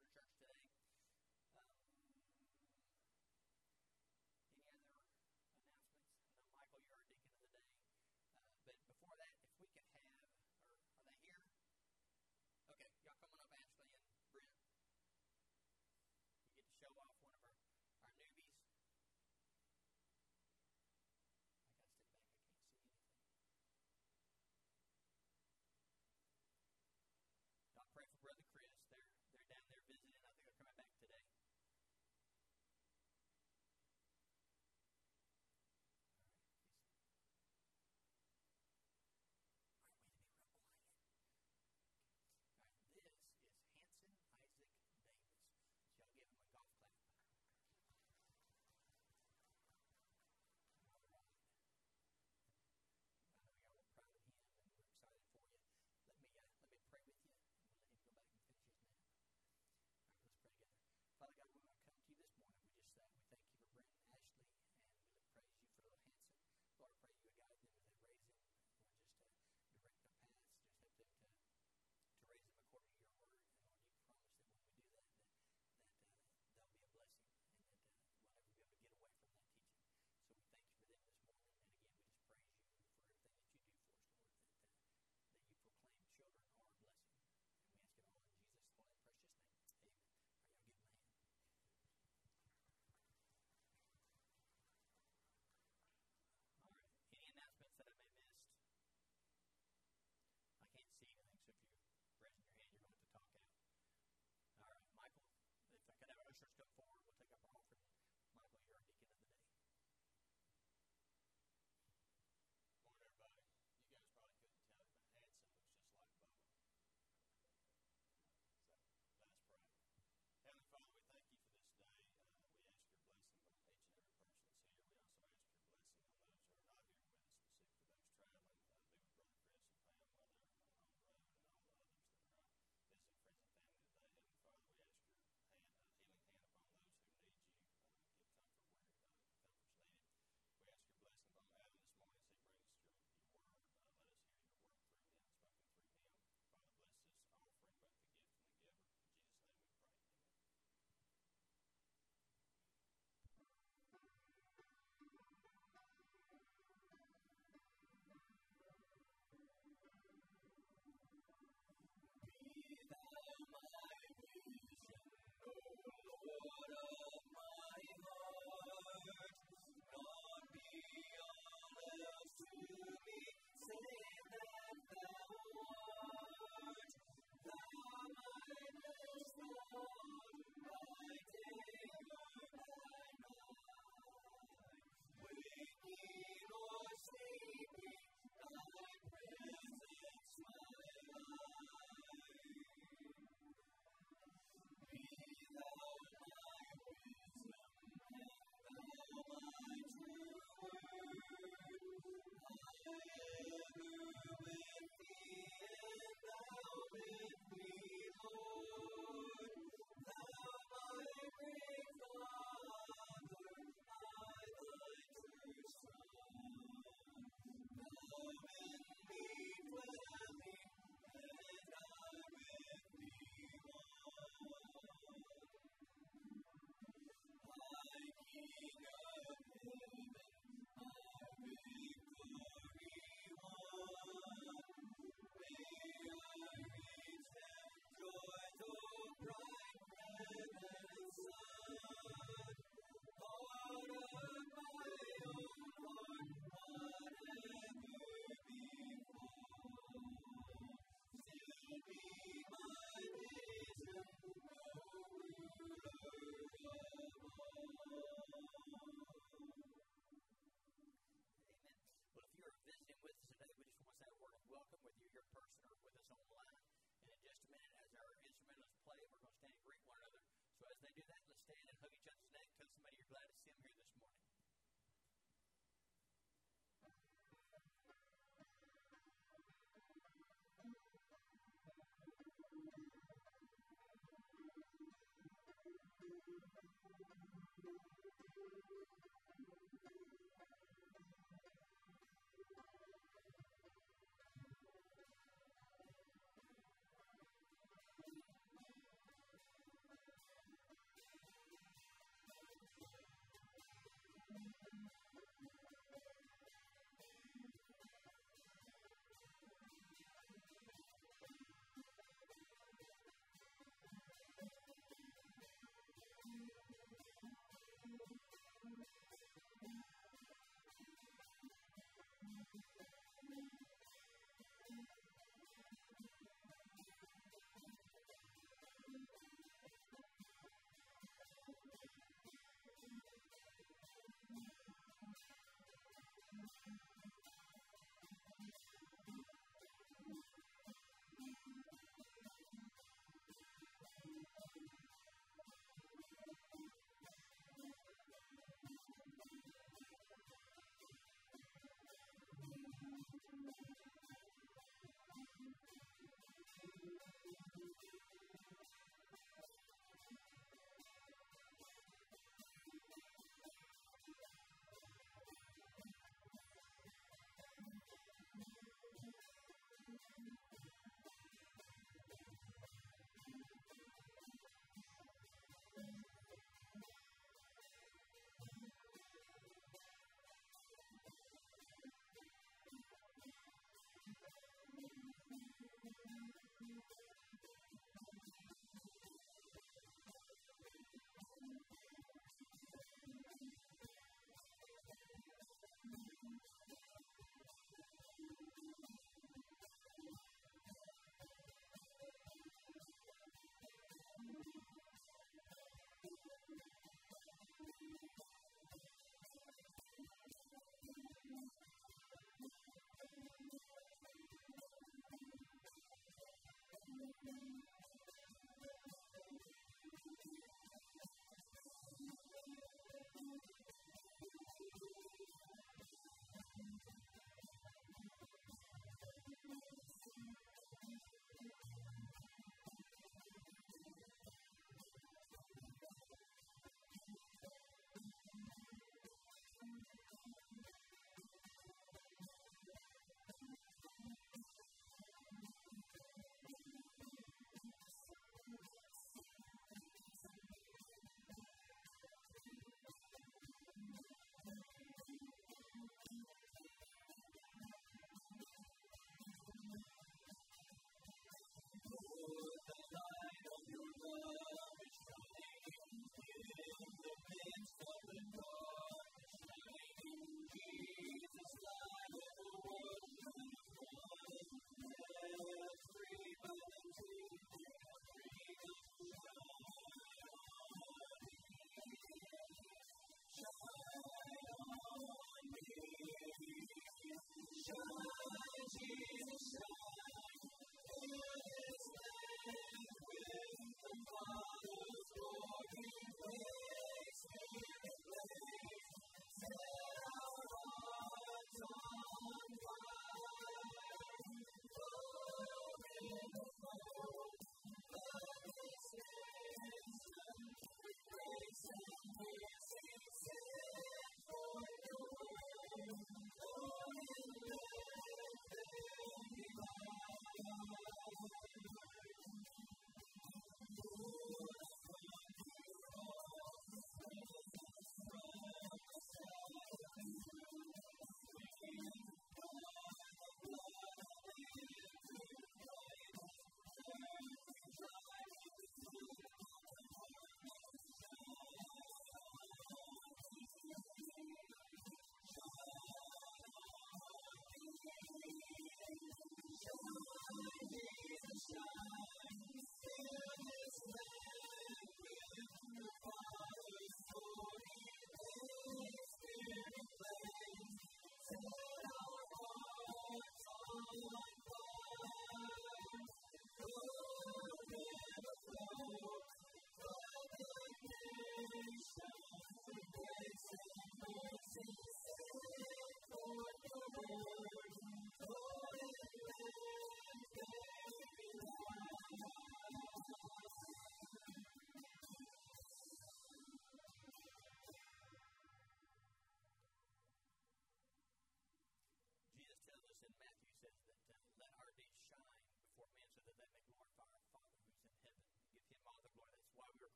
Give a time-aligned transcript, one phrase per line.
[0.00, 0.79] Children's Church today.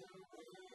[0.00, 0.69] 何?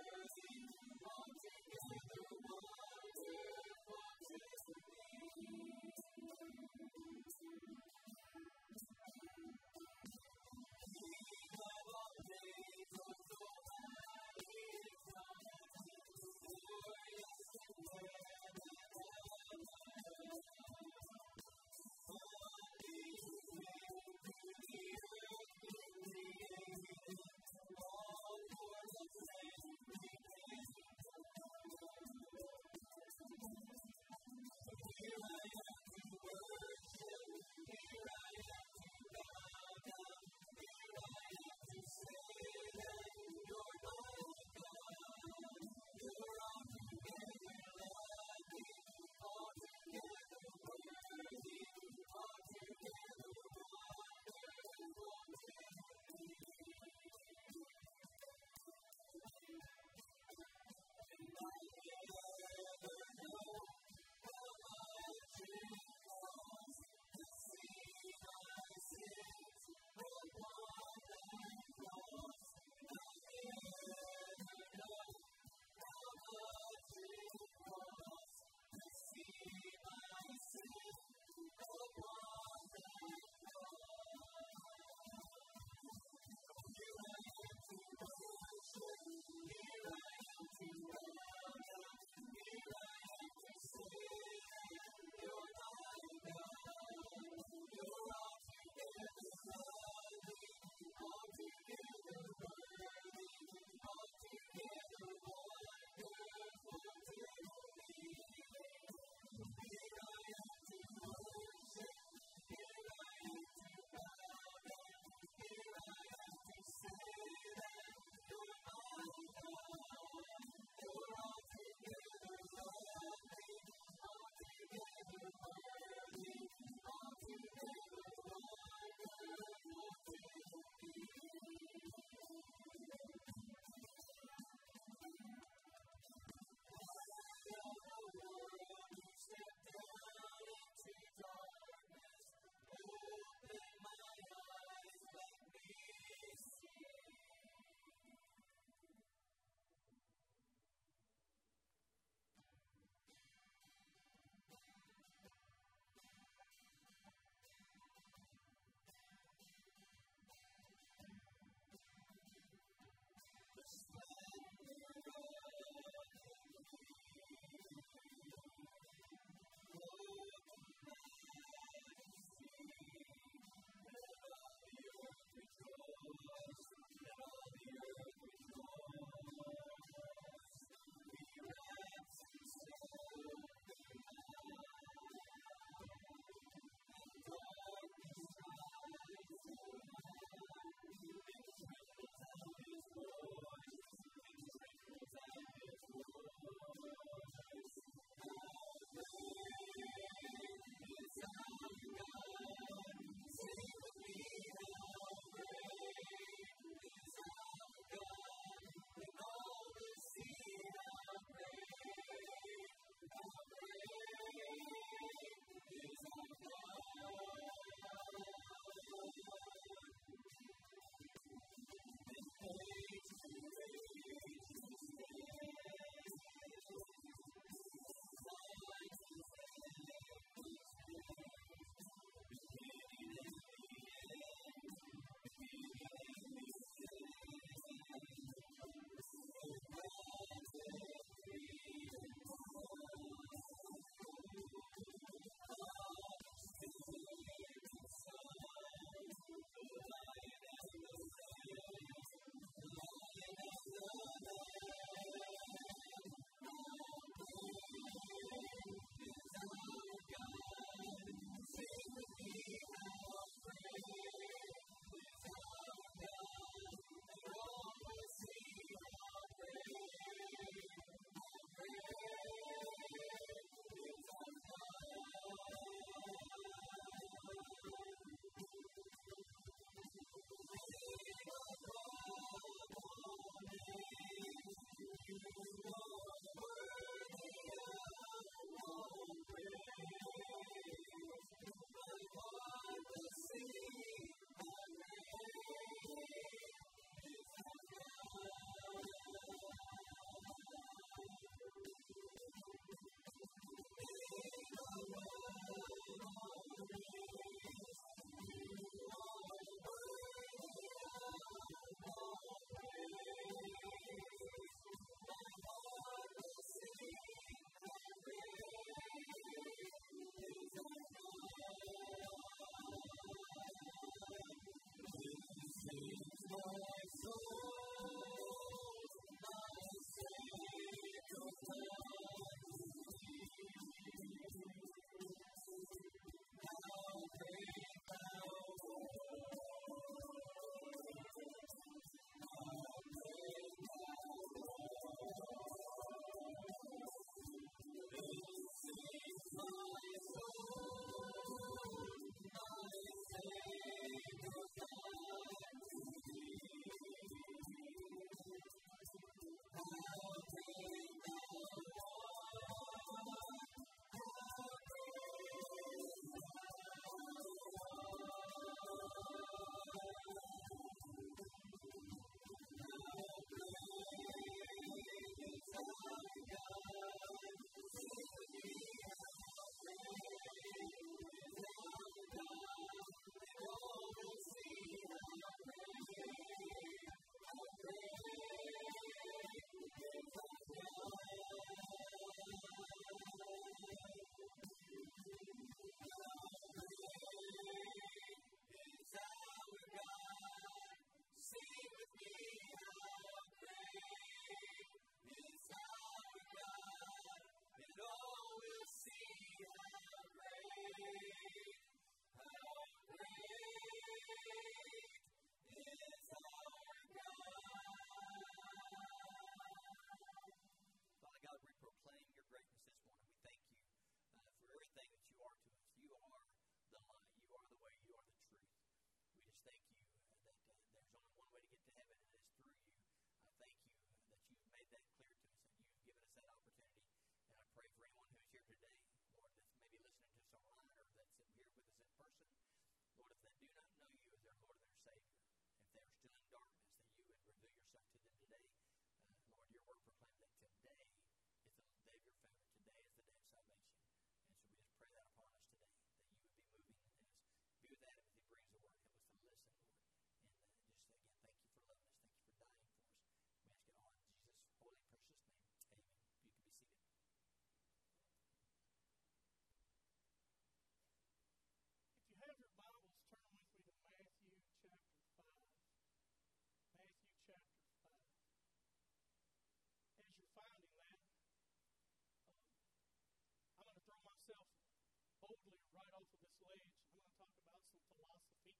[486.11, 486.65] Of this ledge.
[486.69, 488.53] I'm going to talk about some philosophy.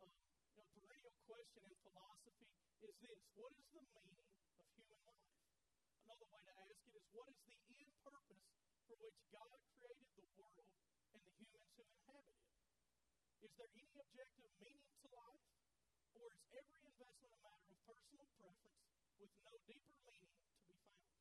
[0.00, 0.10] Um,
[0.50, 2.48] you know, perennial question in philosophy
[2.84, 4.28] is this What is the meaning
[4.60, 5.32] of human life?
[6.04, 8.44] Another way to ask it is What is the end purpose
[8.84, 10.68] for which God created the world
[11.16, 12.52] and the humans who inhabit it?
[13.44, 15.48] Is there any objective meaning to life?
[16.14, 18.80] Or is every investment a matter of personal preference
[19.16, 21.20] with no deeper meaning to be found?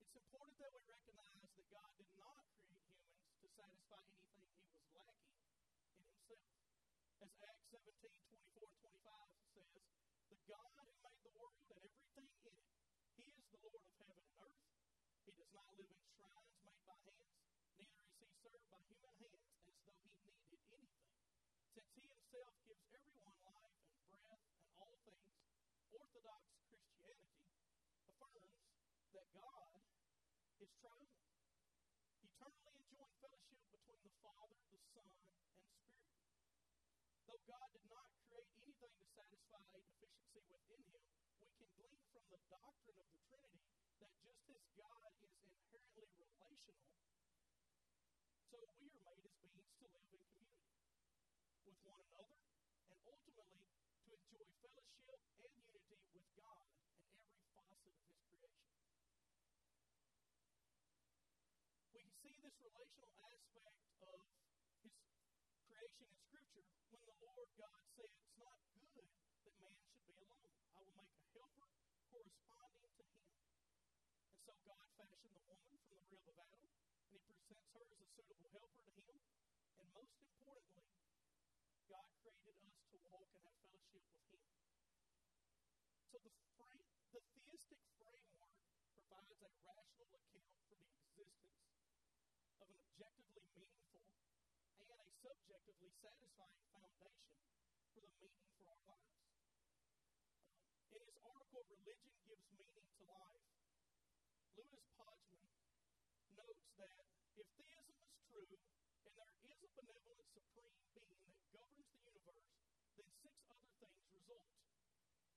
[0.00, 2.29] It's important that we recognize that God did not
[3.60, 6.48] satisfy anything he was lacking in himself.
[7.20, 9.68] As Acts 17 24 and 25 says,
[10.32, 12.56] The God who made the world and everything in it,
[13.20, 14.64] he is the Lord of heaven and earth.
[15.28, 17.36] He does not live in shrines made by hands,
[17.76, 20.88] neither is he served by human hands as though he needed anything.
[21.76, 25.36] Since he himself gives everyone life and breath and all things,
[25.92, 27.44] Orthodox Christianity
[28.08, 28.56] affirms
[29.12, 29.84] that God
[30.60, 31.28] is triune,
[32.20, 37.29] eternally enjoying fellowship between the Father, the Son, and Spirit.
[37.48, 41.04] God did not create anything to satisfy a deficiency within him,
[41.40, 43.64] we can glean from the doctrine of the Trinity
[44.00, 46.84] that just as God is inherently relational,
[48.50, 50.84] so we are made as beings to live in community
[51.64, 52.44] with one another
[52.92, 53.64] and ultimately
[54.04, 56.84] to enjoy fellowship and unity with God in
[57.16, 58.76] every facet of his creation.
[61.88, 64.39] We can see this relational aspect of
[66.00, 69.04] creation in Scripture when the Lord God said, It's not good
[69.44, 70.48] that man should be alone.
[70.72, 71.68] I will make a helper
[72.08, 73.20] corresponding to him.
[74.32, 77.84] And so God fashioned the woman from the rib of Adam, and he presents her
[77.84, 79.20] as a suitable helper to him.
[79.76, 80.88] And most importantly,
[81.92, 84.44] God created us to walk and have fellowship with him.
[86.08, 88.56] So the, frame, the theistic framework
[88.96, 91.60] provides a rational account for the existence
[92.60, 93.29] of an a
[95.20, 97.36] subjectively satisfying foundation
[97.92, 99.20] for the meaning for our lives.
[100.96, 103.44] In his article, Religion Gives Meaning to Life,
[104.56, 105.44] Louis Pojman
[106.32, 107.04] notes that
[107.36, 108.48] if theism is true
[109.04, 112.48] and there is a benevolent supreme being that governs the universe,
[112.96, 114.48] then six other things result.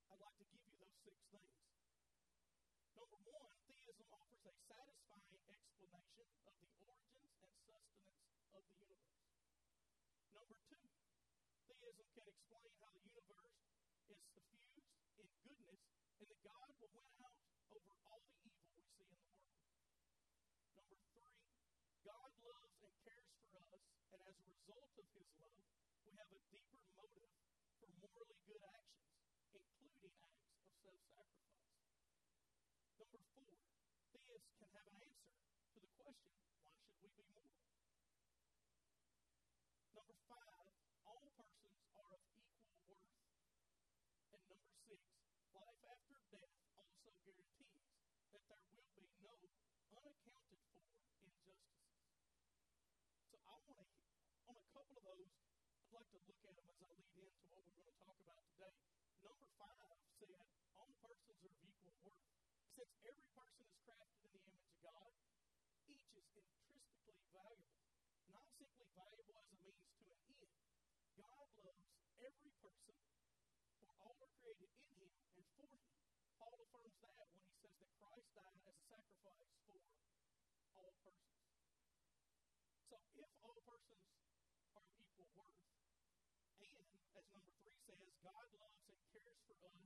[0.08, 1.60] I'd like to give you those six things.
[2.96, 7.92] Number one, theism offers a satisfying explanation of the origins and sustenance
[8.54, 9.12] of the universe.
[10.34, 10.82] Number two,
[11.68, 13.58] theism can explain how the universe
[14.14, 14.86] is suffused
[15.18, 15.82] in goodness
[16.22, 17.42] and that God will win out
[17.74, 19.58] over all the evil we see in the world.
[20.78, 21.34] Number three,
[22.06, 25.66] God loves and cares for us, and as a result of his love,
[26.06, 27.34] we have a deeper motive
[27.82, 29.18] for morally good actions,
[29.58, 31.74] including acts of self sacrifice.
[33.02, 33.58] Number four,
[34.14, 35.34] theists can have an answer
[35.74, 37.58] to the question why should we be moral?
[39.94, 40.70] Number five,
[41.06, 43.08] all persons are of equal worth.
[44.24, 44.83] And number six,
[45.54, 47.86] life after death also guarantees
[48.34, 49.34] that there will be no
[49.98, 50.86] unaccounted for
[51.24, 52.04] injustices.
[53.30, 53.88] So I want to,
[54.50, 55.34] on a couple of those,
[55.82, 58.18] I'd like to look at them as I lead into what we're going to talk
[58.22, 58.74] about today.
[59.26, 60.30] Number five said
[60.78, 62.30] all persons are of equal worth.
[62.74, 65.10] Since every person is crafted in the image of God,
[65.90, 67.82] each is intrinsically valuable,
[68.34, 70.50] not simply valuable as a means to an end.
[71.18, 71.86] God loves
[72.18, 72.98] every person,
[74.04, 75.80] all are created in him and for him.
[76.36, 79.80] Paul affirms that when he says that Christ died as a sacrifice for
[80.76, 81.40] all persons.
[82.92, 84.04] So if all persons
[84.76, 85.64] are of equal worth,
[86.60, 86.84] and
[87.16, 89.80] as number three says, God loves and cares for us,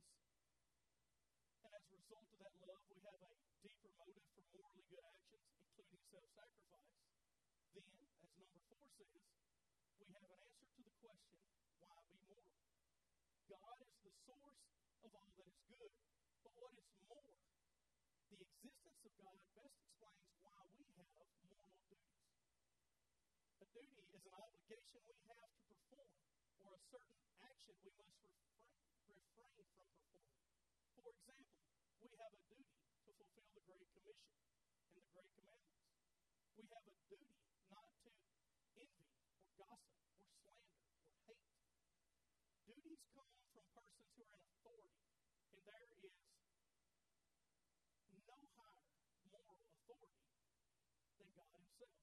[1.61, 5.05] and as a result of that love, we have a deeper motive for morally good
[5.05, 5.45] actions,
[5.77, 6.97] including self sacrifice,
[7.77, 9.13] then, as number four says,
[10.01, 11.37] we have an answer to the question
[11.77, 12.57] why be moral?
[13.47, 14.57] God is the source
[15.05, 15.93] of all that is good,
[16.41, 17.37] but what is more?
[18.33, 22.25] The existence of God best explains why we have moral duties.
[23.61, 26.09] A duty is an obligation we have to perform,
[26.65, 28.65] or a certain action we must refrain,
[29.05, 30.33] refrain from performing.
[30.97, 31.61] For example,
[32.01, 34.33] we have a duty to fulfill the Great Commission
[34.81, 35.93] and the Great Commandments.
[36.57, 37.36] We have a duty
[49.87, 50.19] authority
[51.15, 51.95] than God Himself.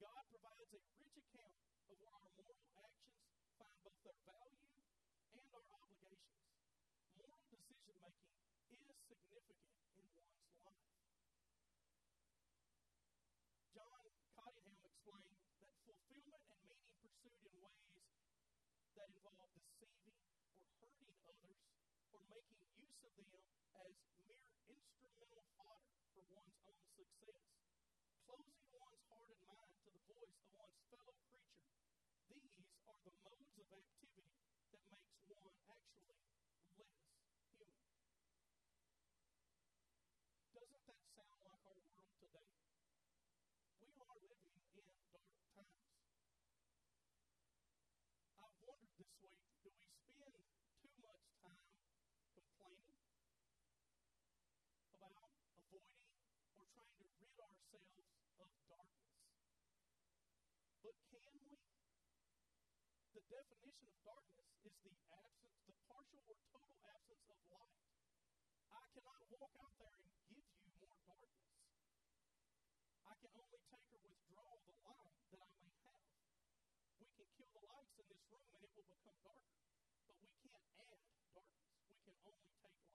[0.00, 1.60] God provides a rich account
[1.92, 3.20] of where our moral actions
[3.60, 4.64] find both their value
[5.36, 6.40] and our obligations.
[7.20, 8.16] Moral decision making
[8.72, 10.88] is significant in one's life.
[13.76, 18.08] John Cottingham explained that fulfillment and meaning pursued in ways
[18.96, 20.16] that involve deceiving
[20.64, 21.60] or hurting others
[22.16, 23.44] or making use of them
[23.84, 23.92] as
[24.24, 25.75] mere instrumental
[26.16, 27.44] for one's own success,
[28.24, 31.68] closing one's heart and mind to the voice of one's fellow creature.
[32.32, 32.56] These
[32.88, 34.32] are the modes of activity
[34.72, 36.40] that makes one actually less
[36.72, 37.76] human.
[40.56, 42.48] Doesn't that sound like our world today?
[43.76, 45.76] We are living in dark times.
[48.40, 50.40] I've wondered this week do we spend
[50.80, 51.68] too much time
[52.32, 53.36] complaining about,
[54.88, 55.92] avoiding,
[56.56, 59.16] or trying to rid ourselves of darkness?
[60.86, 61.58] But can we?
[63.16, 67.82] The definition of darkness is the absence, the partial or total absence of light.
[68.70, 71.34] I cannot walk out there and give you more darkness.
[73.02, 76.06] I can only take or withdraw the light that I may have.
[77.02, 79.58] We can kill the lights in this room and it will become darker.
[80.06, 81.02] But we can't add
[81.34, 81.74] darkness.
[81.90, 82.86] We can only take light.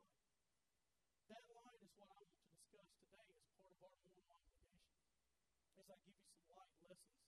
[1.31, 4.91] That light is what I want to discuss today as part of our moral obligation.
[5.81, 7.25] As I give you some light lessons.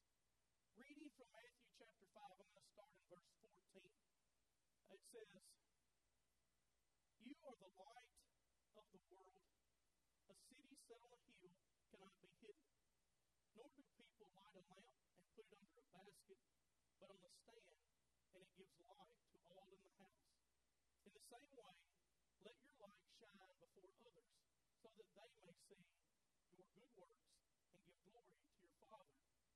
[0.77, 3.81] Reading from Matthew chapter 5, I'm going to start in verse 14.
[4.93, 5.41] It says,
[7.25, 8.13] You are the light
[8.77, 9.41] of the world.
[10.29, 11.49] A city set on a hill
[11.89, 12.69] cannot be hidden.
[13.57, 16.41] Nor do people light a lamp and put it under a basket,
[17.01, 17.81] but on a stand,
[18.37, 20.29] and it gives light to all in the house.
[21.01, 21.73] In the same way,
[22.45, 24.29] let your light shine before others,
[24.77, 25.81] so that they may see
[26.53, 27.32] your good works
[28.13, 29.09] glory to your Father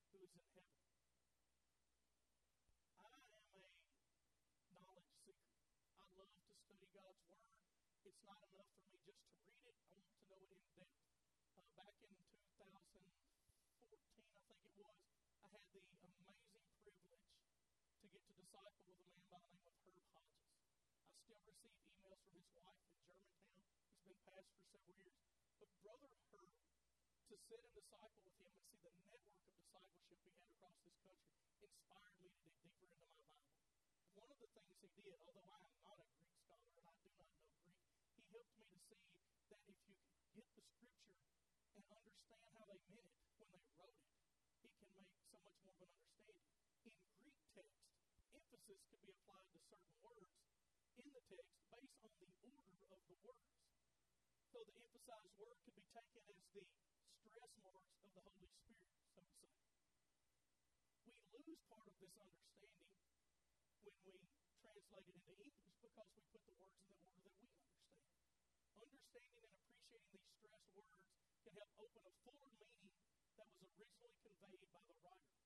[0.09, 0.81] who is in heaven.
[2.97, 3.69] I am a
[4.73, 5.53] knowledge seeker.
[6.01, 7.53] I love to study God's Word.
[8.01, 10.65] It's not enough for me just to read it, I want to know it in
[10.73, 10.97] depth.
[11.53, 12.17] Uh, back in
[12.57, 12.97] 2014,
[14.25, 14.97] I think it was,
[15.37, 16.33] I had the amazing
[16.81, 20.49] privilege to get to disciple with a man by the name of Herb Hodges.
[21.05, 23.61] I still receive emails from his wife in Germantown.
[24.01, 25.21] He's been passed for several years.
[25.61, 26.66] But Brother Herb,
[27.27, 30.79] to sit and disciple with him and see the network of discipleship he had across
[30.79, 33.51] this country inspired me to dig deeper into my Bible.
[34.15, 36.95] One of the things he did, although I am not a Greek scholar and I
[37.03, 37.83] do not know Greek,
[38.15, 39.11] he helped me to see
[39.51, 41.19] that if you can get the scripture
[41.75, 44.15] and understand how they meant it when they wrote it,
[44.63, 46.39] it can make so much more of an understanding.
[46.87, 47.91] In Greek text,
[48.39, 50.31] emphasis could be applied to certain words
[50.95, 53.51] in the text based on the order of the words.
[54.47, 56.96] So the emphasized word could be taken as the
[58.23, 59.53] the Holy Spirit, so to say.
[61.33, 62.73] We lose part of this understanding
[63.83, 64.17] when we
[64.57, 67.93] translate it into English because we put the words in the order that we understand.
[68.77, 71.05] Understanding and appreciating these stressed words
[71.45, 72.89] can help open a fuller meaning
[73.37, 75.37] that was originally conveyed by the writer.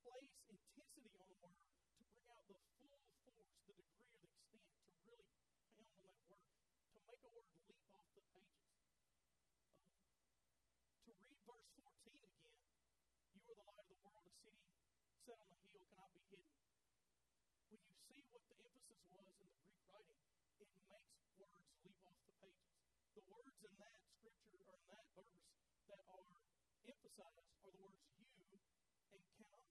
[0.00, 1.60] place intensity on a word
[2.00, 6.00] to bring out the full force, the degree or the extent, to really pound on
[6.00, 6.48] that word,
[6.96, 8.72] to make a word leap off the pages.
[10.00, 12.56] Um, to read verse 14 again,
[13.36, 14.64] you are the light of the world, a city
[15.20, 16.56] set on a hill cannot be hidden.
[17.68, 20.24] When you see what the emphasis was in the Greek writing,
[20.56, 22.80] it makes words leap off the pages.
[23.12, 25.36] The words in that scripture or in that verse
[25.92, 26.45] that are
[26.86, 28.30] emphasized are the words you
[29.10, 29.66] and cannot.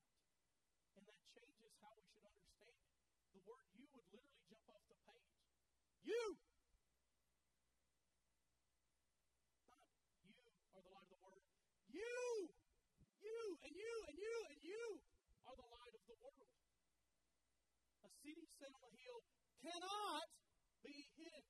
[1.00, 2.80] And that changes how we should understand it.
[3.32, 5.32] The word you would literally jump off the page.
[6.04, 6.24] You!
[9.72, 9.88] Not
[10.28, 10.44] you
[10.76, 11.44] are the light of the world.
[11.88, 12.52] You!
[13.24, 14.84] You and you and you and you
[15.48, 16.52] are the light of the world.
[18.04, 19.24] A city set on a hill
[19.64, 20.28] cannot
[20.84, 21.48] be hidden.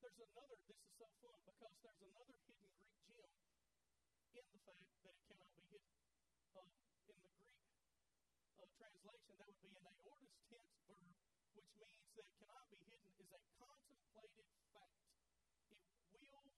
[0.00, 3.36] There's another, this is so fun because there's another hidden Greek gem
[4.32, 5.92] in the fact that it cannot be hidden.
[6.56, 6.72] Um,
[7.04, 7.60] in the Greek
[8.56, 11.04] uh, translation, that would be an aorist tense verb,
[11.52, 15.04] which means that it cannot be hidden is a contemplated fact.
[16.16, 16.48] It will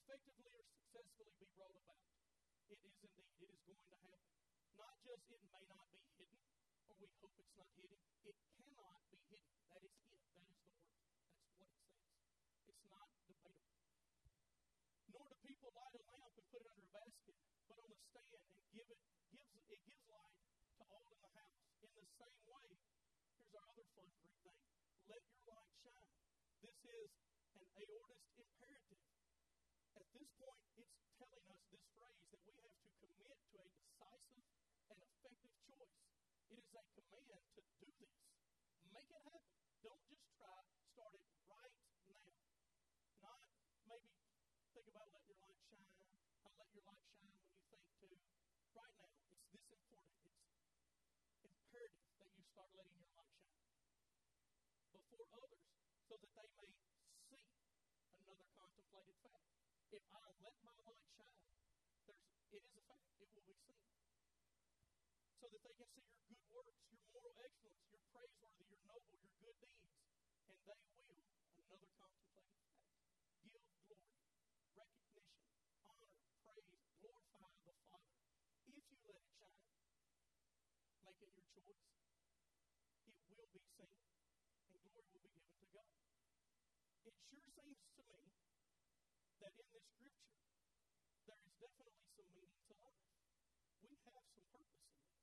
[0.00, 2.08] effectively or successfully be brought about.
[2.72, 4.32] It is indeed, it is going to happen.
[4.80, 6.40] Not just it may not be hidden,
[6.88, 8.00] or we hope it's not hidden.
[8.24, 9.52] It cannot be hidden.
[9.68, 10.16] That is it.
[10.16, 10.56] That is the word.
[11.60, 12.16] That's what it says.
[12.68, 13.80] It's not debatable.
[15.08, 17.98] Nor do people light a lamp and put it under a basket, but on a
[18.12, 19.00] stand and give it
[19.34, 20.38] gives it gives light
[20.78, 21.66] to all in the house.
[21.82, 22.68] In the same way,
[23.34, 24.62] here's our other fun Greek thing.
[25.10, 26.14] Let your light shine.
[26.62, 27.10] This is
[27.58, 29.02] an aorist imperative.
[29.98, 33.66] At this point, it's telling us this phrase that we have to commit to a
[33.66, 34.46] decisive
[34.94, 35.94] and effective choice.
[36.54, 38.14] It is a command to do this.
[38.94, 39.58] Make it happen.
[39.82, 40.62] Don't just try.
[40.94, 41.74] Start it right
[42.06, 42.30] now.
[43.26, 43.42] Not
[43.90, 44.14] maybe
[44.70, 45.90] think about letting your light shine.
[46.46, 48.08] How let your light shine when you think to.
[48.78, 50.30] Right now, it's this important.
[51.42, 53.58] It's imperative that you start letting your light shine
[55.18, 55.66] before others
[56.06, 56.70] so that they may
[57.26, 57.42] see
[58.14, 59.50] another contemplated fact.
[59.90, 61.42] If I let my light shine,
[62.06, 62.22] there's
[62.54, 63.02] it is a fact.
[63.18, 63.82] It will be seen.
[65.42, 69.18] So that they can see your good works, your moral excellence, your praiseworthy, your noble,
[69.18, 69.98] your good deeds.
[70.46, 71.18] And they will,
[71.58, 72.94] another contemplated fact,
[73.42, 74.22] give glory,
[74.78, 75.42] recognition,
[75.82, 76.14] honor,
[76.46, 78.14] praise, glorify the Father.
[78.70, 79.66] If you let it shine,
[81.02, 81.82] make it your choice,
[83.10, 83.90] it will be seen,
[84.62, 85.90] and glory will be given to God.
[87.08, 88.24] It sure seems to me
[89.36, 90.16] that in this scripture,
[91.28, 93.04] there is definitely some meaning to life.
[93.84, 95.20] We have some purpose in this.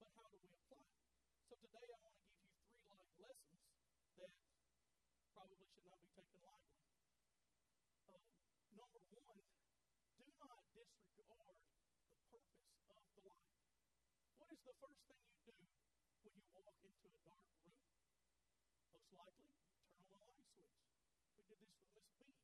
[0.00, 1.00] But how do we apply it?
[1.48, 3.64] So today I want to give you three life lessons
[4.20, 4.32] that
[5.32, 6.76] probably should not be taken lightly.
[8.04, 8.20] Um,
[8.76, 9.40] number one,
[10.20, 11.56] do not disregard
[12.28, 13.56] the purpose of the life.
[14.36, 15.56] What is the first thing you do
[16.28, 17.72] when you walk into a dark room?
[18.92, 20.76] Most likely, turn on the light switch.
[21.34, 22.34] We did this with Miss B.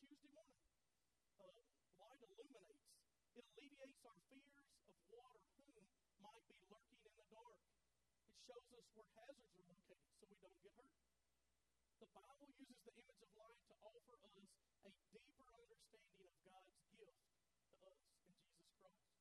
[0.00, 0.60] Tuesday morning.
[1.40, 1.60] Uh,
[2.00, 2.84] light illuminates.
[3.36, 5.84] It alleviates our fears of what or whom
[6.22, 7.58] might be lurking in the dark.
[8.30, 10.94] It shows us where hazards are located so we don't get hurt.
[11.98, 14.38] The Bible uses the image of light to offer us
[14.86, 17.20] a deeper understanding of God's gift
[17.68, 19.20] to us in Jesus Christ.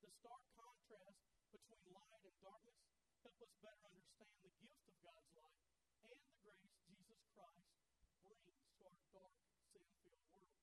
[0.00, 1.20] The stark contrast
[1.52, 2.80] between light and darkness
[3.22, 5.60] help us better understand the gift of God's light
[6.02, 7.68] and the grace Jesus Christ
[8.24, 9.38] brings to our dark,
[9.70, 10.56] sin-filled world.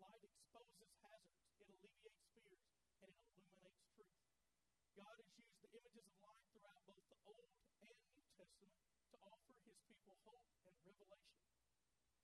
[0.00, 2.64] Light exposes hazards, it alleviates fears,
[3.00, 4.16] and it illuminates truth.
[4.92, 7.48] God has used the images of light throughout both the Old
[7.80, 8.76] and New Testament
[9.08, 11.40] to offer his people hope and revelation.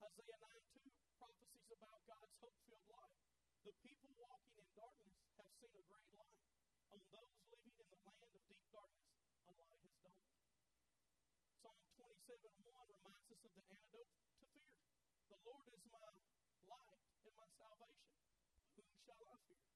[0.04, 3.16] Isaiah 9 2 prophecies about God's hope filled light.
[3.64, 6.40] The people walking in darkness have seen a great light.
[6.92, 9.16] On those living in the land of deep darkness,
[9.48, 10.28] a light has dawned.
[11.64, 14.72] Psalm 27 1 reminds us of the antidote to fear.
[15.32, 18.12] The Lord is my light and my salvation.
[18.76, 19.68] Whom shall I fear?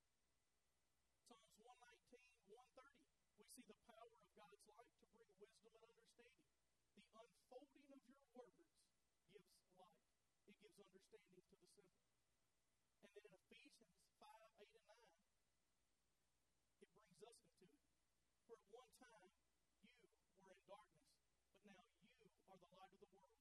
[1.29, 2.21] Psalms 119,
[2.53, 3.13] 130.
[3.41, 6.49] We see the power of God's light to bring wisdom and understanding.
[6.97, 8.65] The unfolding of your words
[9.29, 10.09] gives light,
[10.49, 12.09] it gives understanding to the simple.
[13.05, 15.05] And then in Ephesians 5, 8, and 9,
[16.81, 17.85] it brings us into it.
[18.49, 19.29] For at one time
[19.85, 21.13] you were in darkness,
[21.61, 23.37] but now you are the light of the world.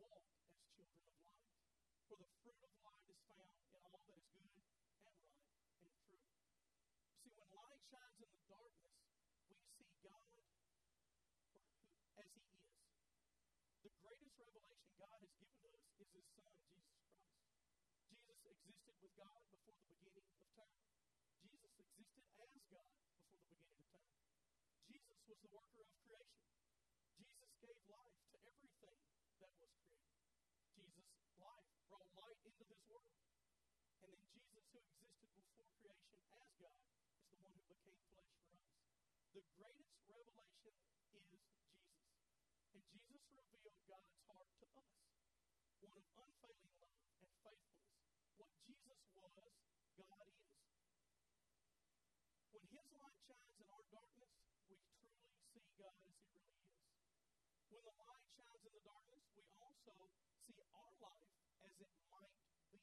[0.00, 1.44] Walk as children of light.
[2.08, 5.20] For the fruit of light is found in all that is good and right
[5.84, 6.32] and true.
[7.20, 8.96] See, when light shines in the darkness,
[9.48, 11.88] we see God for who,
[12.20, 12.74] as He is.
[13.84, 17.40] The greatest revelation God has given us is His Son, Jesus Christ.
[18.10, 20.80] Jesus existed with God before the beginning of time.
[21.44, 24.16] Jesus existed as God before the beginning of time.
[24.88, 26.48] Jesus was the worker of creation.
[27.20, 29.68] Jesus gave life to everything that was created.
[30.72, 33.12] Jesus' life brought light into this world.
[34.00, 36.80] And then Jesus, who existed before creation as God,
[37.20, 38.72] is the one who became flesh for us.
[39.36, 40.80] The greatest revelation
[41.12, 41.44] is Jesus.
[42.72, 44.88] And Jesus revealed God's heart to us
[45.84, 47.93] one of unfailing love and faithfulness.
[48.36, 49.32] What Jesus was,
[49.98, 50.38] God is.
[52.50, 54.34] When His light shines in our darkness,
[54.70, 55.14] we truly
[55.54, 56.98] see God as He really is.
[57.70, 59.94] When the light shines in the darkness, we also
[60.46, 61.30] see our life
[61.62, 62.34] as it might
[62.70, 62.82] be.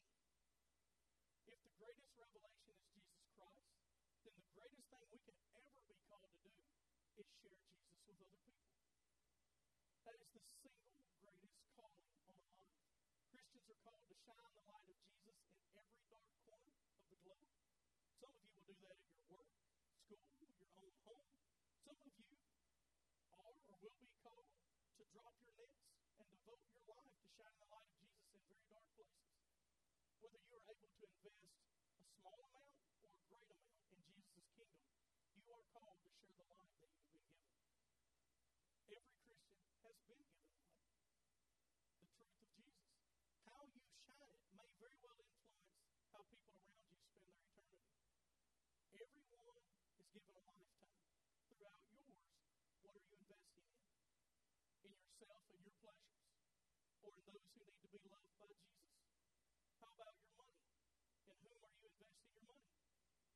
[1.47, 3.67] If the greatest revelation is Jesus Christ,
[4.23, 6.63] then the greatest thing we can ever be called to do
[7.19, 8.71] is share Jesus with other people.
[10.07, 12.79] That is the single greatest calling on life.
[13.31, 17.17] Christians are called to shine the light of Jesus in every dark corner of the
[17.23, 17.51] globe.
[18.21, 19.49] Some of you will do that at your work,
[20.05, 21.25] school, your own home.
[21.81, 22.37] Some of you
[23.33, 25.81] are or will be called to drop your nets
[26.21, 29.25] and devote your life to shining the light of Jesus in very dark places.
[30.21, 31.49] Whether you are able to invest
[31.97, 34.69] a small amount or a great amount in Jesus' kingdom,
[35.41, 37.57] you are called to share the light that you've been given.
[38.85, 41.25] Every Christian has been given light,
[41.73, 42.85] the truth of Jesus.
[43.49, 45.81] How you shine it may very well influence
[46.13, 47.97] how people around you spend their eternity.
[48.91, 50.99] Everyone is given a lifetime.
[51.47, 52.19] Throughout yours,
[52.83, 53.81] what are you investing in?
[54.83, 56.19] In yourself and your pleasures?
[57.01, 58.91] Or in those who need to be loved by Jesus?
[59.79, 60.67] How about your money?
[61.27, 62.75] In whom are you investing your money?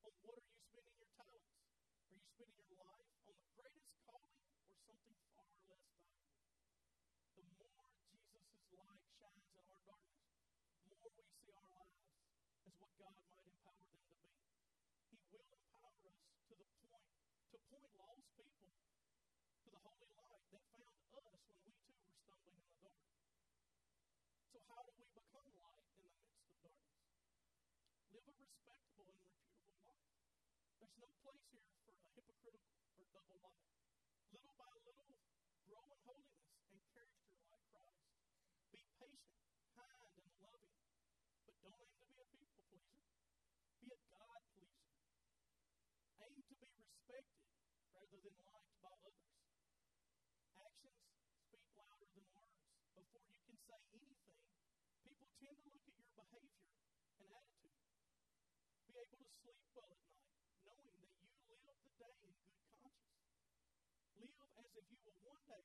[0.03, 1.55] On what are you spending your talents?
[2.03, 6.29] Are you spending your life on the greatest calling or something far less valuable.
[7.35, 7.71] The more
[8.19, 10.29] Jesus' light shines in our darkness,
[10.75, 11.97] the more we see our lives
[12.67, 14.29] as what God might empower them to be.
[15.09, 17.09] He will empower us to the point
[17.49, 20.87] to point lost people to the holy light that found
[21.19, 23.11] us when we too were stumbling in the dark.
[24.47, 27.11] So how do we become light in the midst of darkness?
[28.15, 30.07] Live a respectable and reputable life.
[30.79, 33.67] There's no place here for a hypocritical or double life.
[34.31, 35.11] Little by little,
[35.67, 38.07] grow in holiness and character like Christ.
[38.71, 39.43] Be patient,
[39.75, 40.71] kind, and loving,
[41.43, 43.03] but don't aim to be a people pleaser.
[43.83, 44.87] Be a God pleaser.
[46.23, 47.27] Aim to be respected
[47.91, 49.35] rather than liked by others.
[50.55, 51.03] Actions
[51.45, 52.63] speak louder than words.
[52.95, 54.39] Before you can say anything,
[55.03, 56.71] people tend to look at your behavior
[57.19, 57.75] and attitude.
[58.87, 62.65] Be able to sleep well at night, knowing that you live the day in good
[62.81, 63.29] conscience.
[64.17, 65.61] Live as if you will one day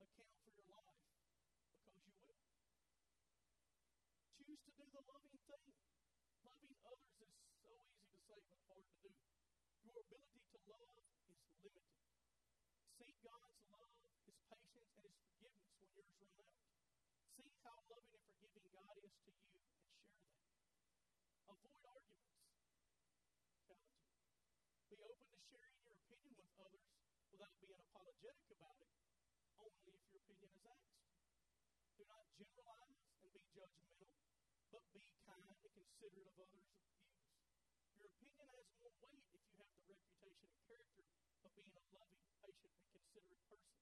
[0.00, 1.04] account for your life,
[1.84, 2.40] because you will.
[4.40, 5.68] Choose to do the loving thing.
[6.48, 9.12] Loving others is so easy to say but hard to do.
[9.84, 11.76] Your ability to love is limited.
[12.96, 13.92] Seek God's love,
[14.24, 16.72] His patience, and His forgiveness when yours run out.
[17.36, 20.24] See how loving and forgiving God is to you and share that.
[21.52, 22.40] Avoid arguments.
[23.64, 24.18] Challenge you.
[24.88, 26.86] Be open to sharing your opinion with others
[27.32, 28.92] without being apologetic about it,
[29.58, 31.02] only if your opinion is asked.
[31.98, 34.10] Do not generalize and be judgmental,
[34.70, 36.98] but be kind and considerate of others' views.
[37.98, 41.06] Your opinion has more weight if you have the reputation and character
[41.42, 43.78] of being a loving, patient, and considerate person.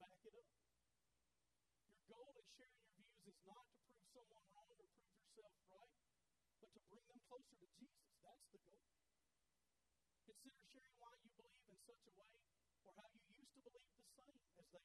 [0.00, 0.48] Back it up.
[1.90, 5.56] Your goal in sharing your views is not to prove someone wrong or prove yourself
[5.72, 5.96] right,
[6.60, 8.04] but to bring them closer to Jesus.
[8.20, 8.84] That's the goal.
[10.28, 12.30] Consider sharing why you believe in such a way,
[12.86, 14.78] or how you used to believe the same as they do,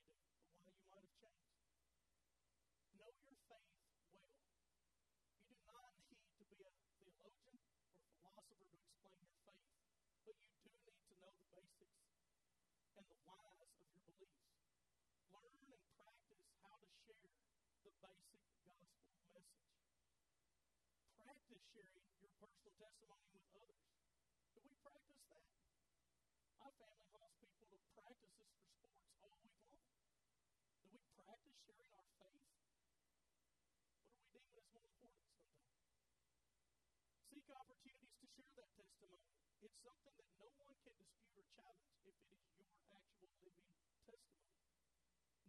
[0.66, 2.02] but why you might have changed.
[2.98, 3.70] Know your faith
[4.10, 4.34] well.
[5.46, 9.70] You do not need to be a theologian or philosopher to explain your faith,
[10.26, 12.02] but you do need to know the basics
[12.98, 14.42] and the whys of your beliefs.
[15.30, 19.06] Learn and practice how to share the basic gospel message.
[21.22, 23.86] Practice sharing your personal testimony with others.
[24.56, 25.46] Do we practice that?
[26.56, 29.92] My family hauls people to practice this for sports all week long.
[30.82, 32.48] Do we practice sharing our faith?
[34.32, 36.56] What as more important sometimes?
[37.30, 39.30] Seek opportunities to share that testimony.
[39.62, 43.70] It's something that no one can dispute or challenge if it is your actual living
[44.06, 44.50] testimony.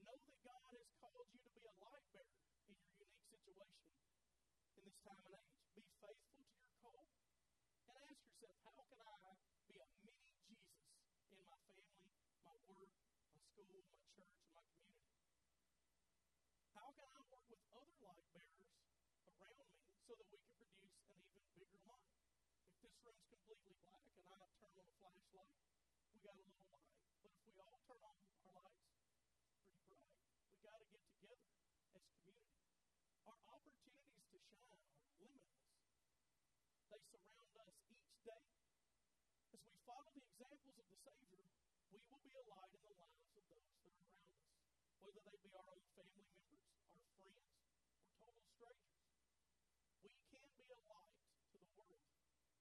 [0.05, 3.95] Know that God has called you to be a light bearer in your unique situation
[4.77, 5.57] in this time and age.
[5.77, 7.09] Be faithful to your call
[7.87, 9.37] and ask yourself, how can I
[9.69, 10.77] be a mini Jesus
[11.33, 12.93] in my family, my work,
[13.29, 15.21] my school, my church, and my community?
[16.77, 18.73] How can I work with other light bearers
[19.27, 22.13] around me so that we can produce an even bigger light?
[22.67, 25.55] If this room's completely black and I turn on a flashlight,
[26.11, 26.91] we got a little light.
[27.23, 30.11] But if we all turn on our lights, it's pretty bright.
[30.51, 31.39] We got to get together
[31.95, 32.67] as community.
[33.31, 35.71] Our opportunities to shine are limitless.
[36.91, 38.43] They surround us each day.
[39.55, 41.47] As we follow the examples of the Savior,
[41.95, 44.51] we will be a light in the lives of those that are around us,
[44.99, 47.55] whether they be our own family members, our friends,
[48.03, 48.99] or total strangers.
[50.03, 51.15] We can be a light
[51.55, 52.07] to the world.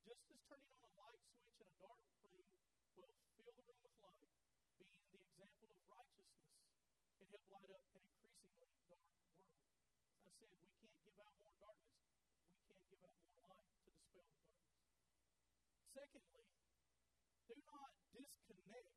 [0.06, 2.46] Just as turning on a light switch in a dark room
[2.94, 4.30] will fill the room with light,
[4.78, 6.62] being the example of righteousness
[7.18, 9.10] can help light up an increasingly dark world.
[10.14, 12.06] As I said, we can't give out more darkness.
[12.54, 14.94] We can't give out more light to dispel the darkness.
[15.90, 16.46] Secondly,
[17.50, 18.94] do not disconnect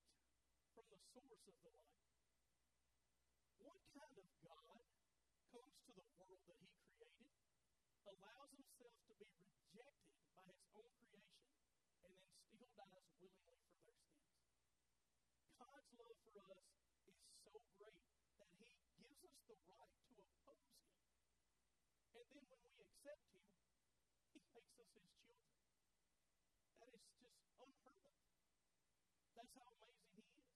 [0.77, 2.05] from the source of the light.
[3.65, 4.85] What kind of God
[5.49, 7.33] comes to the world that he created,
[8.13, 11.53] allows himself to be rejected by his own creation,
[11.89, 14.49] and then still dies willingly for their sins?
[15.59, 16.63] God's love for us
[17.09, 18.07] is so great
[18.39, 18.71] that he
[19.03, 20.89] gives us the right to oppose him.
[22.17, 23.73] And then when we accept him,
[24.33, 25.49] he makes us his children.
[26.79, 28.17] That is just unheard of.
[29.35, 30.53] That's how amazing he is.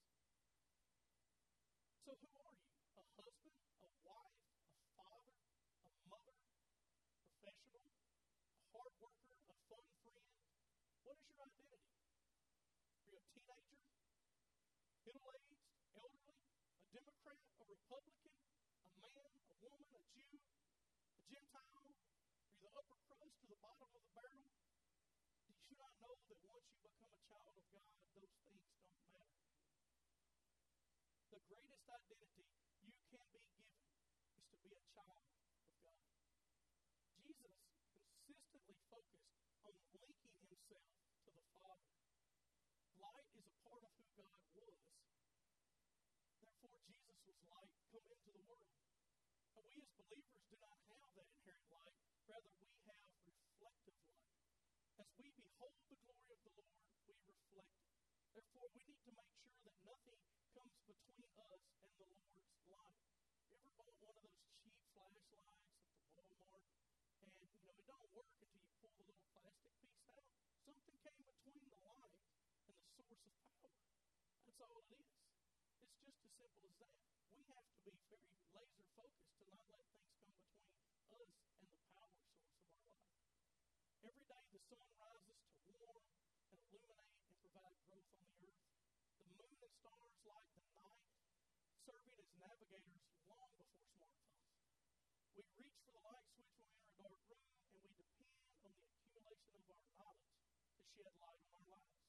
[2.05, 2.69] So, who are you?
[2.99, 6.37] A husband, a wife, a father, a mother,
[7.41, 10.29] professional, a hard worker, a fun friend?
[11.03, 11.97] What is your identity?
[12.93, 13.81] Are you a teenager,
[15.07, 15.63] middle aged,
[15.97, 18.35] elderly, a Democrat, a Republican,
[19.03, 21.73] a man, a woman, a Jew, a Gentile?
[21.73, 21.97] Are you
[22.63, 24.43] the upper crust or the bottom of the barrel?
[25.47, 29.07] Did you not know that once you become a child of God, those things don't
[29.15, 29.47] matter?
[31.31, 33.71] The greatest identity you can be given
[34.35, 36.03] is to be a child of God.
[37.23, 37.55] Jesus
[38.27, 39.31] consistently focused
[39.63, 40.91] on linking himself
[41.23, 41.95] to the Father.
[42.99, 44.83] Light is a part of who God was.
[46.43, 48.73] Therefore, Jesus was light come into the world.
[49.53, 54.33] And we as believers do not have that inherent light, rather, we have reflective light.
[54.97, 57.95] As we behold the glory of the Lord, we reflect it.
[58.35, 60.19] Therefore, we need to make sure that nothing
[60.59, 62.99] comes between us and the Lord's light.
[63.47, 65.71] You ever bought one of those cheap flashlights
[66.19, 66.83] at the Walmart?
[67.23, 70.27] And, you know, it don't work until you pull the little plastic piece out.
[70.67, 72.19] Something came between the light
[72.67, 73.71] and the source of power.
[74.43, 75.15] That's all it is.
[75.79, 76.99] It's just as simple as that.
[77.31, 80.35] We have to be very laser focused to not let things come
[80.91, 83.07] between us and the power source of our life.
[84.03, 86.03] Every day the sun rises to warm
[86.51, 88.67] and illuminate and provide growth on the earth.
[89.15, 91.07] The moon and stars light the night,
[91.87, 94.43] serving as navigators long before smartphones.
[95.39, 98.35] We reach for the light switch when we enter a dark room, and we depend
[98.59, 100.35] on the accumulation of our knowledge
[100.75, 102.03] to shed light on our lives.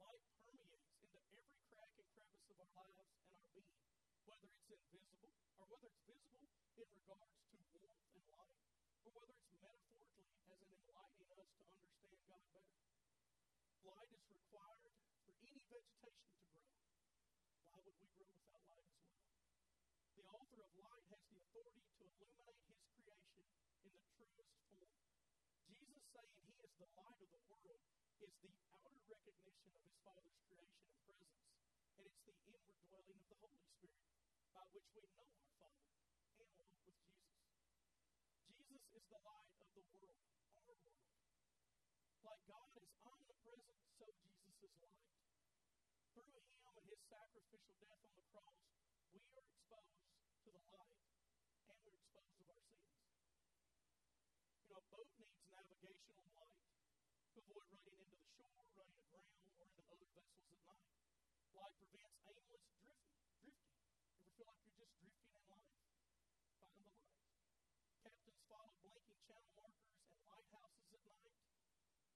[0.00, 3.76] Light permeates into every crack and crevice of our lives and our being,
[4.24, 6.48] whether it's invisible or whether it's visible
[6.80, 8.56] in regards to warmth and light,
[9.04, 12.80] or whether it's metaphorically as in enlightening us to understand God better.
[13.84, 14.96] Light is required
[15.28, 16.64] for any vegetation to grow.
[17.68, 19.28] Why would we grow without light as well?
[20.14, 23.44] The author of light has the authority to illuminate his creation
[23.84, 24.88] in the truest form.
[25.68, 27.82] Jesus saying he is the light of the world
[28.22, 31.42] is the outer recognition of his Father's creation and presence,
[31.98, 34.06] and it's the inward dwelling of the Holy Spirit
[34.54, 35.90] by which we know our Father
[36.22, 37.10] and walk with Jesus.
[38.46, 40.22] Jesus is the light of the world,
[40.54, 41.02] our world.
[42.22, 45.10] Like God is omnipresent, so Jesus is light.
[46.14, 48.62] Through him and his sacrificial death on the cross,
[49.10, 49.98] we are exposed
[50.46, 51.02] to the light
[51.66, 53.02] and we're exposed of our sins.
[54.62, 56.54] You know, a boat needs navigational light
[57.34, 61.04] to avoid running into the shore, running aground, or into other vessels at night.
[61.54, 63.04] Light prevents aimless drifting.
[63.44, 63.84] Drifting.
[64.14, 65.68] Ever feel like you're just drifting in life?
[66.56, 67.12] Find the light.
[68.04, 71.36] Captains follow blinking channel markers and lighthouses at night,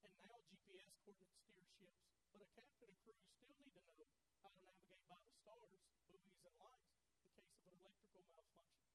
[0.05, 2.01] and now GPS coordinate steer ships.
[2.33, 4.09] But a captain and crew still need to know
[4.41, 5.73] how to navigate by the stars,
[6.09, 8.89] buoys, and lights in case of an electrical malfunction.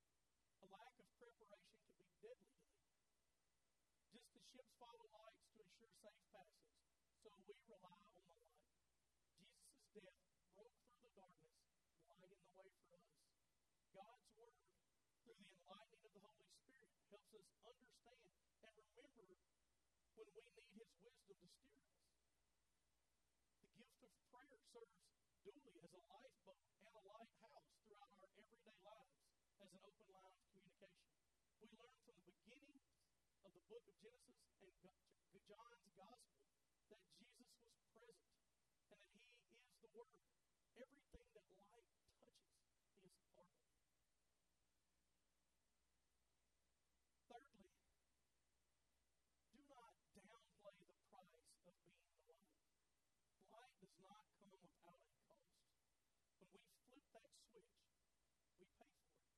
[0.63, 2.93] A lack of preparation can be deadly to them.
[4.13, 6.71] Just as ships follow lights to ensure safe passage,
[7.23, 8.47] so we rely on the light.
[9.93, 10.21] Jesus' death
[10.55, 11.57] broke through the darkness,
[12.07, 13.09] lighting the way for us.
[13.93, 14.57] God's Word,
[15.23, 18.23] through the enlightening of the Holy Spirit, helps us understand
[18.63, 19.23] and remember
[20.33, 22.57] when we need His wisdom to steer us.
[23.61, 24.97] The gift of prayer serves
[25.45, 29.13] duly as a lifeboat and a lighthouse throughout our everyday lives
[29.61, 31.13] as an open line of communication.
[31.61, 32.81] We learn from the beginning
[33.45, 34.41] of the book of Genesis
[34.83, 36.41] and John's Gospel
[36.89, 38.33] that Jesus was present
[38.73, 40.17] and that He is the Word.
[40.81, 42.37] Everything that light touches,
[42.97, 43.69] He is a part of.
[47.29, 47.69] Thirdly,
[49.53, 52.77] do not downplay the price of being the light.
[53.53, 55.53] Light does not come without a cost.
[56.37, 57.73] When we flip that switch,
[58.57, 59.37] we pay for it.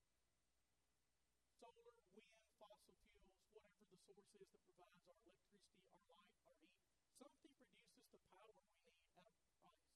[1.59, 5.59] Solar, wind, fossil fuels, whatever the source is that provides our electricity,
[5.91, 6.79] our light, our heat,
[7.19, 9.91] something produces the power we need at a price.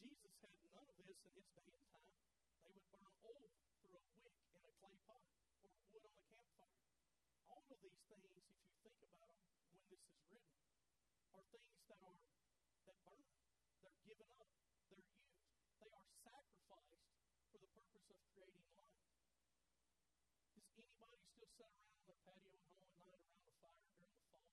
[0.00, 2.16] Jesus had none of this in his day and time.
[2.64, 3.52] They would burn oil
[3.84, 5.20] through a wick in a clay pot
[5.60, 6.80] or wood on a campfire.
[7.52, 10.56] All of these things, if you think about them when this is written,
[11.36, 12.16] are things that are
[12.88, 13.20] that burn.
[13.84, 14.48] They're given up.
[14.88, 15.20] They're used.
[15.84, 17.04] They are sacrificed
[17.52, 18.96] for the purpose of creating light.
[20.56, 23.80] Does anybody still sit around on their patio at home at night around the fire
[23.96, 24.48] during the fall?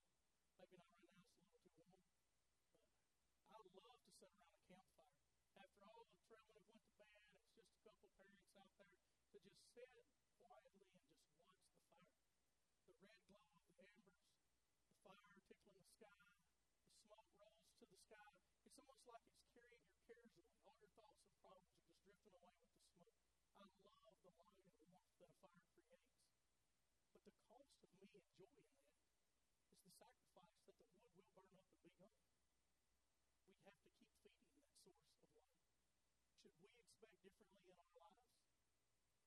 [0.59, 1.99] Maybe not right now, it's a little too warm.
[3.53, 5.19] But I love to sit around a campfire.
[5.53, 8.97] After all the traveling have went to bed, it's just a couple parents out there
[8.97, 9.89] to just sit
[10.37, 12.13] quietly and just watch the fire.
[12.85, 14.29] The red glow of the embers,
[14.85, 16.29] the fire tickling the sky,
[16.85, 18.33] the smoke rolls to the sky.
[18.69, 20.45] It's almost like it's carrying your cares away.
[20.61, 23.81] All your thoughts and problems are just drifting away with the smoke.
[23.81, 26.21] I love the light and warmth that a fire creates.
[27.09, 28.82] But the cost of me enjoying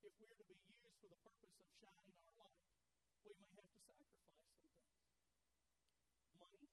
[0.06, 2.62] if we're to be used for the purpose of shining our light,
[3.26, 4.86] we may have to sacrifice some things.
[6.38, 6.70] Money,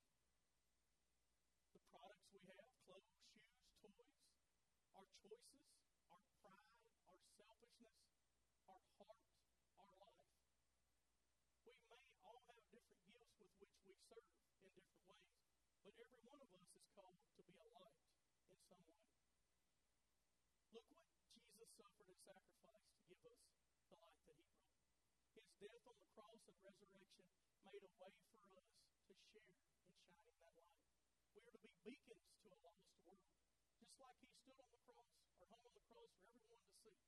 [1.74, 4.06] the products we have, clothes, shoes, toys,
[4.94, 5.66] our choices,
[6.14, 6.78] our pride,
[7.10, 7.98] our selfishness,
[8.70, 9.18] our heart,
[9.82, 10.30] our life.
[11.66, 14.30] We may all have different gifts with which we serve
[14.62, 15.34] in different ways,
[15.82, 17.98] but every one of us is called to be a light
[18.54, 19.13] in some way.
[25.64, 27.24] Death on the cross and resurrection
[27.72, 28.68] made a way for us
[29.08, 30.68] to share and shine in that light.
[31.32, 33.24] We are to be beacons to a lost world.
[33.80, 35.08] Just like he stood on the cross
[35.40, 37.00] or hung on the cross for everyone to see,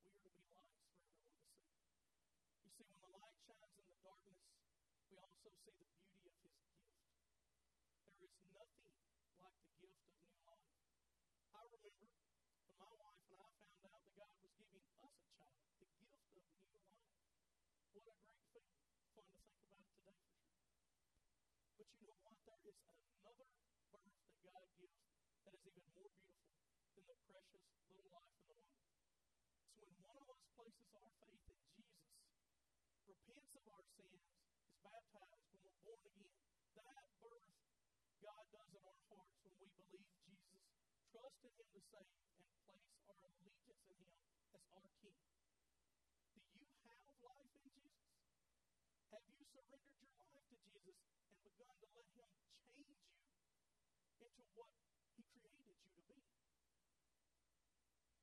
[0.00, 1.68] we are to be lights for everyone to see.
[2.64, 4.40] You see, when the light shines in the darkness,
[5.12, 6.64] we also see the beauty of his gift.
[8.08, 8.96] There is nothing
[9.36, 10.64] like the gift of new life.
[11.52, 15.28] I remember when my wife and I found out that God was giving us a
[15.36, 16.88] child, the gift of new life.
[17.98, 18.78] What a great feeling.
[19.12, 21.77] Fun to think about it today for sure.
[21.88, 22.36] But you know what?
[22.44, 23.52] There is another birth
[23.96, 24.04] that
[24.44, 25.00] God gives
[25.48, 26.60] that is even more beautiful
[26.92, 28.84] than the precious little life in the womb.
[29.64, 32.04] It's when one of us places our faith in Jesus,
[33.08, 36.36] repents of our sins, is baptized when we're born again.
[36.76, 37.56] That birth
[38.20, 40.64] God does in our hearts when we believe Jesus,
[41.08, 44.12] trust in Him to save, and place our allegiance in Him
[44.52, 45.16] as our King.
[46.36, 48.04] Do you have life in Jesus?
[49.08, 50.96] Have you surrendered your life to Jesus
[51.28, 52.96] and begun to let Him change you
[54.24, 54.72] into what
[55.12, 56.24] He created you to be?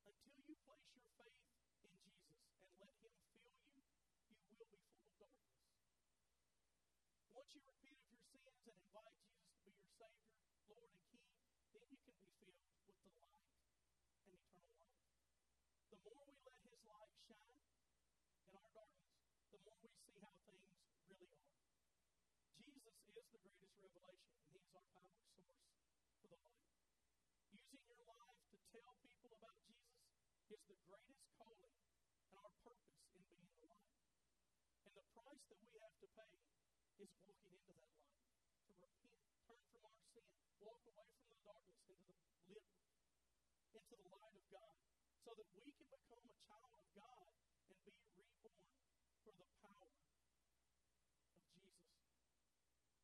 [0.06, 2.18] Until you place your faith in Jesus
[2.66, 3.86] and let Him fill you,
[4.26, 5.70] you will be full of darkness.
[7.30, 11.06] Once you repent of your sins and invite Jesus to be your Savior, Lord, and
[11.06, 11.30] King,
[11.70, 12.58] then you can be filled
[12.90, 15.06] with the light and eternal life.
[15.94, 17.62] The more we let His light shine
[18.42, 19.14] in our darkness,
[19.54, 20.66] the more we see how things
[21.06, 21.54] really are.
[22.56, 25.56] Jesus is the greatest revelation, and He is our power source
[26.20, 26.68] for the light.
[27.56, 29.96] Using your life to tell people about Jesus
[30.52, 31.72] is the greatest calling
[32.20, 33.96] and our purpose in being the light.
[34.84, 36.36] And the price that we have to pay
[37.00, 38.20] is walking into that light,
[38.68, 39.16] to repent,
[39.48, 40.28] turn from our sin,
[40.60, 42.68] walk away from the darkness into the lit,
[43.72, 44.76] into the light of God,
[45.24, 47.32] so that we can become a child of God
[47.72, 48.60] and be reborn
[49.24, 50.36] for the power of Jesus.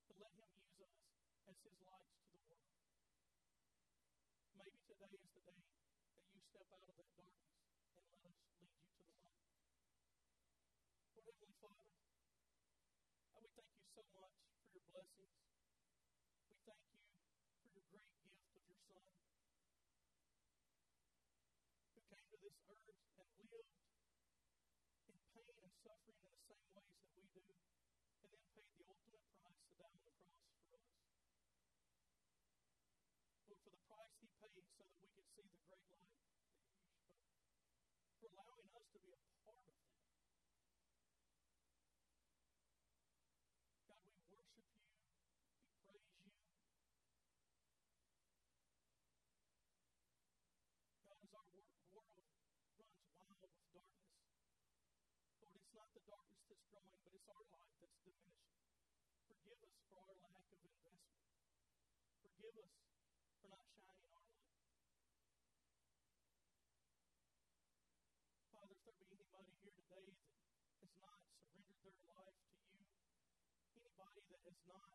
[0.09, 0.95] To let Him use
[1.49, 2.69] us as lights to the world.
[4.61, 7.65] Maybe today is the day that you step out of that darkness
[7.97, 9.41] and let us lead you to the light.
[11.17, 11.89] Lord Heavenly Father,
[13.33, 15.33] uh, we thank you so much for your blessings.
[16.53, 19.09] We thank you for your great gift of your Son,
[21.97, 22.93] who came to this earth
[23.33, 24.21] and lived in pain
[25.57, 27.57] and suffering in the same ways that we do,
[28.21, 31.01] and then paid the ultimate price to die on the cross for us.
[33.43, 36.11] Lord, for the price he paid so that we could see the great light
[38.19, 39.87] for allowing us to be a part of that.
[43.87, 44.87] God, we worship you,
[45.63, 46.27] we praise you.
[51.07, 52.39] God, as our wor- world runs
[53.15, 54.21] wild with darkness,
[55.41, 58.59] Lord, it's not the darkness that's growing, but it's our light that's diminishing.
[59.31, 61.23] Forgive us for our lack of investment.
[62.23, 62.92] Forgive us
[63.43, 64.39] for not shining our light.
[68.55, 72.87] Father, if there be anybody here today that has not surrendered their life to you,
[73.75, 74.95] anybody that has not,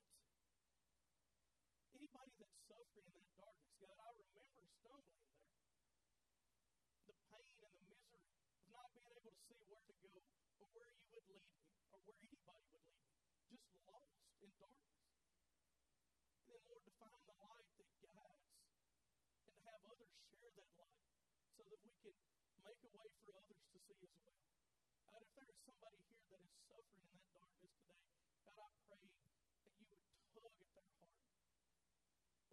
[1.92, 5.52] anybody that's suffering in that darkness, God, I remember stumbling there.
[7.12, 8.24] The pain and the misery
[8.56, 10.24] of not being able to see where to go
[10.64, 13.20] or where you would lead me or where anybody would lead me.
[13.52, 15.04] Just lost in darkness.
[16.38, 18.48] And then, Lord, to find the light that guides
[19.36, 21.08] and to have others share that light
[21.58, 22.14] so that we can
[22.62, 24.38] make a way for others to see as well.
[25.10, 27.98] God, if there is somebody here that is suffering in that darkness today,
[28.46, 30.06] God, I pray that you would
[30.38, 31.18] tug at their heart.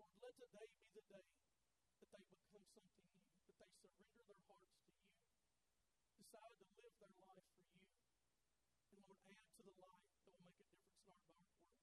[0.01, 1.45] Lord, let today be the day that
[1.85, 2.89] they become something new,
[3.45, 5.05] that they surrender their hearts to you,
[6.25, 7.85] decide to live their life for you,
[8.89, 11.77] and Lord, add to the light that will make a difference in our dark world.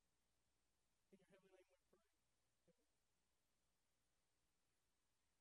[1.13, 2.41] In your heavenly name we pray.
[5.21, 5.40] Amen.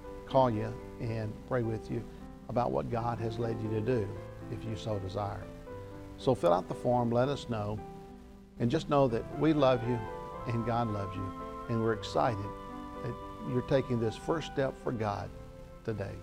[0.31, 2.01] call you and pray with you
[2.47, 4.07] about what God has led you to do
[4.49, 5.43] if you so desire.
[6.17, 7.77] So fill out the form, let us know,
[8.59, 9.99] and just know that we love you
[10.47, 11.33] and God loves you.
[11.69, 12.43] and we're excited
[13.03, 13.13] that
[13.49, 15.29] you're taking this first step for God
[15.85, 16.15] today.